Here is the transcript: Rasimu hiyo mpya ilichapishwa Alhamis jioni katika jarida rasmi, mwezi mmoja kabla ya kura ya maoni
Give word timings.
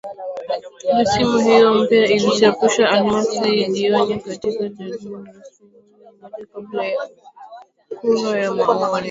Rasimu 0.97 1.39
hiyo 1.39 1.73
mpya 1.73 2.05
ilichapishwa 2.07 2.89
Alhamis 2.89 3.41
jioni 3.73 4.19
katika 4.19 4.51
jarida 4.51 4.85
rasmi, 4.85 5.09
mwezi 5.15 5.37
mmoja 5.63 6.45
kabla 6.53 6.85
ya 6.85 6.97
kura 8.01 8.39
ya 8.39 8.53
maoni 8.55 8.99